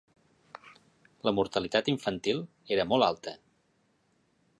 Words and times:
La 1.27 1.33
mortalitat 1.39 1.91
infantil 1.93 2.41
era 2.77 2.87
molt 2.95 3.07
alta. 3.09 3.35